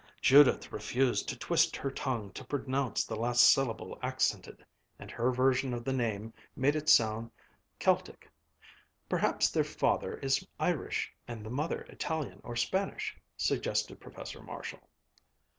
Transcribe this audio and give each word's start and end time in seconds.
Judith 0.19 0.71
refused 0.71 1.29
to 1.29 1.37
twist 1.37 1.75
her 1.75 1.91
tongue 1.91 2.31
to 2.31 2.43
pronounce 2.43 3.05
the 3.05 3.15
last 3.15 3.43
syllable 3.43 3.99
accented, 4.01 4.65
and 4.97 5.11
her 5.11 5.29
version 5.31 5.75
of 5.75 5.83
the 5.83 5.93
name 5.93 6.33
made 6.55 6.75
it 6.75 6.89
sound 6.89 7.29
Celtic. 7.79 8.27
"Perhaps 9.07 9.51
their 9.51 9.63
father 9.63 10.17
is 10.17 10.43
Irish 10.59 11.13
and 11.27 11.45
the 11.45 11.51
mother 11.51 11.81
Italian 11.81 12.41
or 12.43 12.55
Spanish," 12.55 13.15
suggested 13.37 13.99
Professor 13.99 14.41
Marshall. 14.41 14.89